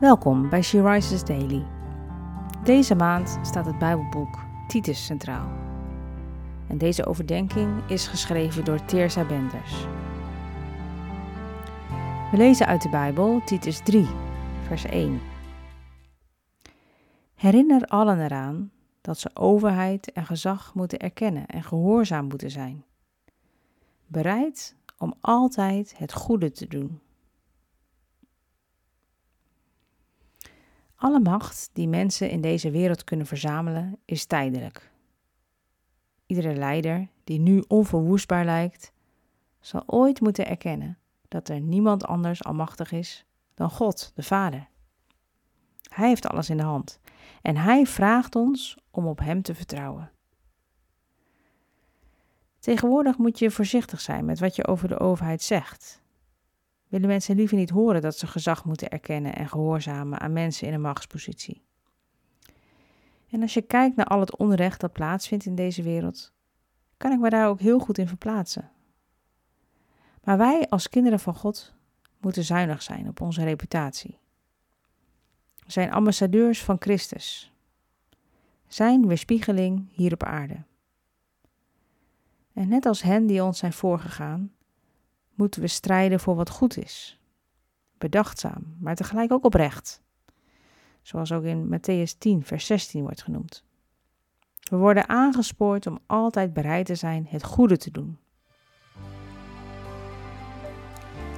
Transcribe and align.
Welkom 0.00 0.48
bij 0.48 0.62
She 0.62 0.82
Rises 0.82 1.24
Daily. 1.24 1.66
Deze 2.64 2.94
maand 2.94 3.38
staat 3.42 3.66
het 3.66 3.78
Bijbelboek 3.78 4.38
Titus 4.68 5.04
centraal. 5.04 5.48
En 6.68 6.78
deze 6.78 7.06
overdenking 7.06 7.88
is 7.88 8.06
geschreven 8.06 8.64
door 8.64 8.84
Teersa 8.84 9.24
Benders. 9.24 9.86
We 12.30 12.36
lezen 12.36 12.66
uit 12.66 12.82
de 12.82 12.88
Bijbel 12.88 13.40
Titus 13.44 13.80
3, 13.80 14.06
vers 14.66 14.84
1. 14.84 15.20
Herinner 17.34 17.82
allen 17.86 18.20
eraan 18.20 18.70
dat 19.00 19.18
ze 19.18 19.30
overheid 19.34 20.12
en 20.12 20.26
gezag 20.26 20.74
moeten 20.74 20.98
erkennen 20.98 21.46
en 21.46 21.62
gehoorzaam 21.62 22.26
moeten 22.26 22.50
zijn. 22.50 22.84
Bereid 24.06 24.76
om 24.98 25.14
altijd 25.20 25.94
het 25.98 26.12
goede 26.12 26.50
te 26.50 26.66
doen 26.66 27.00
Alle 30.96 31.20
macht 31.20 31.70
die 31.72 31.88
mensen 31.88 32.30
in 32.30 32.40
deze 32.40 32.70
wereld 32.70 33.04
kunnen 33.04 33.26
verzamelen 33.26 33.98
is 34.04 34.24
tijdelijk. 34.26 34.90
Iedere 36.26 36.54
leider 36.54 37.08
die 37.24 37.38
nu 37.38 37.64
onverwoestbaar 37.68 38.44
lijkt, 38.44 38.92
zal 39.60 39.82
ooit 39.86 40.20
moeten 40.20 40.46
erkennen 40.46 40.98
dat 41.28 41.48
er 41.48 41.60
niemand 41.60 42.04
anders 42.04 42.44
almachtig 42.44 42.92
is 42.92 43.24
dan 43.54 43.70
God, 43.70 44.12
de 44.14 44.22
Vader. 44.22 44.68
Hij 45.88 46.08
heeft 46.08 46.26
alles 46.26 46.50
in 46.50 46.56
de 46.56 46.62
hand 46.62 47.00
en 47.42 47.56
hij 47.56 47.86
vraagt 47.86 48.36
ons 48.36 48.78
om 48.90 49.06
op 49.06 49.18
hem 49.18 49.42
te 49.42 49.54
vertrouwen. 49.54 50.10
Tegenwoordig 52.58 53.18
moet 53.18 53.38
je 53.38 53.50
voorzichtig 53.50 54.00
zijn 54.00 54.24
met 54.24 54.38
wat 54.38 54.56
je 54.56 54.66
over 54.66 54.88
de 54.88 54.98
overheid 54.98 55.42
zegt 55.42 56.02
willen 56.88 57.08
mensen 57.08 57.36
liever 57.36 57.56
niet 57.56 57.70
horen 57.70 58.00
dat 58.00 58.18
ze 58.18 58.26
gezag 58.26 58.64
moeten 58.64 58.88
erkennen 58.88 59.34
en 59.34 59.48
gehoorzamen 59.48 60.20
aan 60.20 60.32
mensen 60.32 60.66
in 60.66 60.74
een 60.74 60.80
machtspositie. 60.80 61.62
En 63.30 63.42
als 63.42 63.54
je 63.54 63.62
kijkt 63.62 63.96
naar 63.96 64.06
al 64.06 64.20
het 64.20 64.36
onrecht 64.36 64.80
dat 64.80 64.92
plaatsvindt 64.92 65.44
in 65.44 65.54
deze 65.54 65.82
wereld, 65.82 66.32
kan 66.96 67.12
ik 67.12 67.18
me 67.18 67.30
daar 67.30 67.48
ook 67.48 67.60
heel 67.60 67.78
goed 67.78 67.98
in 67.98 68.08
verplaatsen. 68.08 68.70
Maar 70.24 70.38
wij 70.38 70.68
als 70.68 70.88
kinderen 70.88 71.20
van 71.20 71.34
God 71.34 71.74
moeten 72.20 72.44
zuinig 72.44 72.82
zijn 72.82 73.08
op 73.08 73.20
onze 73.20 73.44
reputatie. 73.44 74.18
We 75.64 75.72
zijn 75.72 75.92
ambassadeurs 75.92 76.64
van 76.64 76.76
Christus, 76.78 77.52
zijn 78.66 79.06
weerspiegeling 79.06 79.88
hier 79.92 80.12
op 80.12 80.22
aarde. 80.22 80.64
En 82.52 82.68
net 82.68 82.86
als 82.86 83.02
hen 83.02 83.26
die 83.26 83.44
ons 83.44 83.58
zijn 83.58 83.72
voorgegaan, 83.72 84.55
moeten 85.36 85.60
we 85.60 85.66
strijden 85.66 86.20
voor 86.20 86.34
wat 86.34 86.50
goed 86.50 86.76
is. 86.76 87.20
Bedachtzaam, 87.98 88.76
maar 88.80 88.94
tegelijk 88.94 89.32
ook 89.32 89.44
oprecht. 89.44 90.02
Zoals 91.02 91.32
ook 91.32 91.44
in 91.44 91.68
Matthäus 91.68 92.18
10, 92.18 92.44
vers 92.44 92.66
16 92.66 93.02
wordt 93.02 93.22
genoemd. 93.22 93.64
We 94.70 94.76
worden 94.76 95.08
aangespoord 95.08 95.86
om 95.86 95.98
altijd 96.06 96.52
bereid 96.52 96.86
te 96.86 96.94
zijn 96.94 97.26
het 97.28 97.44
goede 97.44 97.76
te 97.76 97.90
doen. 97.90 98.18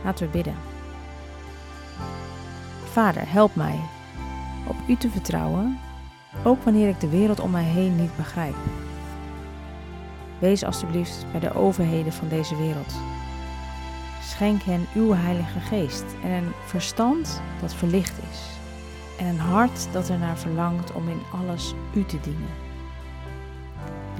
Laten 0.04 0.26
we 0.26 0.32
bidden. 0.32 0.56
Vader, 2.84 3.30
help 3.30 3.54
mij 3.54 3.80
op 4.68 4.76
U 4.88 4.96
te 4.96 5.10
vertrouwen, 5.10 5.78
ook 6.44 6.62
wanneer 6.62 6.88
ik 6.88 7.00
de 7.00 7.08
wereld 7.08 7.40
om 7.40 7.50
mij 7.50 7.64
heen 7.64 7.96
niet 7.96 8.16
begrijp. 8.16 8.56
Wees 10.40 10.64
alstublieft 10.64 11.26
bij 11.30 11.40
de 11.40 11.54
overheden 11.54 12.12
van 12.12 12.28
deze 12.28 12.56
wereld 12.56 12.94
Schenk 14.28 14.62
hen 14.62 14.86
uw 14.94 15.12
Heilige 15.12 15.60
Geest 15.60 16.04
en 16.22 16.30
een 16.30 16.52
verstand 16.64 17.42
dat 17.60 17.74
verlicht 17.74 18.18
is. 18.30 18.40
En 19.18 19.26
een 19.26 19.38
hart 19.38 19.88
dat 19.92 20.08
ernaar 20.08 20.38
verlangt 20.38 20.92
om 20.92 21.08
in 21.08 21.20
alles 21.32 21.74
u 21.94 22.04
te 22.04 22.20
dienen. 22.20 22.50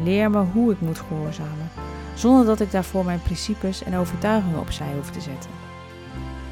Leer 0.03 0.31
me 0.31 0.39
hoe 0.39 0.73
ik 0.73 0.81
moet 0.81 0.99
gehoorzamen, 0.99 1.71
zonder 2.15 2.47
dat 2.47 2.61
ik 2.61 2.71
daarvoor 2.71 3.05
mijn 3.05 3.23
principes 3.23 3.83
en 3.83 3.97
overtuigingen 3.97 4.61
opzij 4.61 4.93
hoef 4.95 5.11
te 5.11 5.21
zetten. 5.21 5.51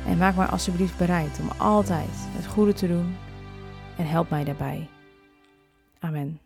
En 0.07 0.19
maak 0.19 0.37
mij 0.37 0.47
alsjeblieft 0.47 0.99
bereid 0.99 1.39
om 1.41 1.51
altijd 1.57 2.15
het 2.37 2.47
goede 2.47 2.73
te 2.73 2.89
doen 2.89 3.17
en 3.97 4.07
help 4.07 4.31
mij 4.31 4.45
daarbij. 4.45 4.89
Amen. 6.01 6.46